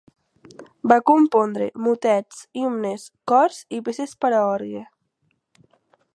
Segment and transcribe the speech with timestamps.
[0.91, 4.85] Va compondre motets, himnes, cors, i peces per a orgue.